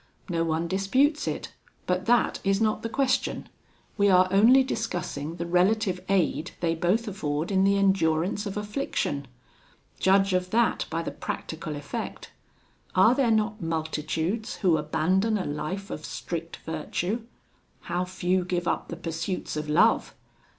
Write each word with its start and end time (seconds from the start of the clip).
No 0.29 0.43
one 0.43 0.67
disputes 0.67 1.27
it, 1.27 1.53
but 1.85 2.07
that 2.07 2.39
is 2.43 2.59
not 2.59 2.81
the 2.81 2.89
question 2.89 3.47
we 3.99 4.09
are 4.09 4.27
only 4.31 4.63
discussing 4.63 5.35
the 5.35 5.45
relative 5.45 6.03
aid 6.09 6.53
they 6.59 6.73
both 6.73 7.07
afford 7.07 7.51
in 7.51 7.63
the 7.65 7.77
endurance 7.77 8.47
of 8.47 8.57
affliction. 8.57 9.27
Judge 9.99 10.33
of 10.33 10.49
that 10.49 10.87
by 10.89 11.03
the 11.03 11.11
practical 11.11 11.75
effect: 11.75 12.31
are 12.95 13.13
there 13.13 13.29
not 13.29 13.61
multitudes 13.61 14.55
who 14.65 14.75
abandon 14.75 15.37
a 15.37 15.45
life 15.45 15.91
of 15.91 16.03
strict 16.03 16.57
virtue? 16.65 17.21
how 17.81 18.03
few 18.03 18.43
give 18.43 18.67
up 18.67 18.87
the 18.87 18.97
pursuits 18.97 19.55
of 19.55 19.69
love! 19.69 20.15